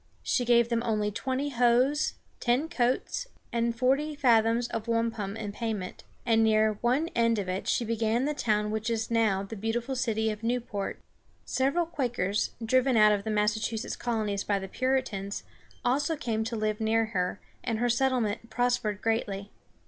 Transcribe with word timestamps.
She 0.23 0.45
gave 0.45 0.69
them 0.69 0.81
only 0.83 1.11
twenty 1.11 1.49
hoes, 1.49 2.15
ten 2.39 2.69
coats, 2.69 3.27
and 3.53 3.75
forty 3.77 4.15
fathoms 4.15 4.67
of 4.69 4.87
wampum 4.87 5.37
in 5.37 5.51
payment 5.51 6.01
for 6.01 6.07
it, 6.07 6.09
and 6.25 6.43
near 6.43 6.79
one 6.81 7.09
end 7.09 7.37
of 7.37 7.47
it 7.47 7.67
she 7.67 7.85
began 7.85 8.25
the 8.25 8.33
town 8.33 8.71
which 8.71 8.89
is 8.89 9.11
now 9.11 9.43
the 9.43 9.55
beautiful 9.55 9.95
city 9.95 10.31
of 10.31 10.41
New´port. 10.41 10.95
Several 11.45 11.85
Quakers, 11.85 12.49
driven 12.65 12.97
out 12.97 13.11
of 13.11 13.23
the 13.23 13.29
Massachusetts 13.29 13.95
colonies 13.95 14.43
by 14.43 14.57
the 14.57 14.67
Puritans, 14.67 15.43
also 15.85 16.15
came 16.15 16.43
to 16.45 16.55
live 16.55 16.81
near 16.81 17.05
her, 17.13 17.39
and 17.63 17.77
her 17.77 17.87
settlement 17.89 18.49
prospered 18.49 19.03
greatly. 19.03 19.51